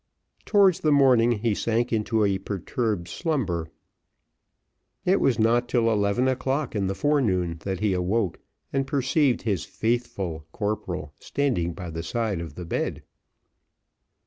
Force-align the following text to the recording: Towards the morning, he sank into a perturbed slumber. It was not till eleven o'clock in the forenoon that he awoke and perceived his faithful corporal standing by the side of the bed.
Towards 0.45 0.79
the 0.79 0.91
morning, 0.91 1.31
he 1.33 1.53
sank 1.53 1.93
into 1.93 2.23
a 2.25 2.39
perturbed 2.39 3.07
slumber. 3.07 3.69
It 5.05 5.19
was 5.21 5.37
not 5.37 5.69
till 5.69 5.91
eleven 5.91 6.27
o'clock 6.27 6.75
in 6.75 6.87
the 6.87 6.95
forenoon 6.95 7.57
that 7.65 7.81
he 7.81 7.93
awoke 7.93 8.39
and 8.73 8.87
perceived 8.87 9.43
his 9.43 9.63
faithful 9.63 10.47
corporal 10.53 11.13
standing 11.19 11.73
by 11.73 11.91
the 11.91 12.01
side 12.01 12.41
of 12.41 12.55
the 12.55 12.65
bed. 12.65 13.03